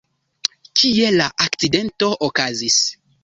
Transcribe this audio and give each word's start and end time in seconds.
Kie 0.79 1.11
la 1.17 1.27
akcidento 1.45 2.09
okazis? 2.31 2.81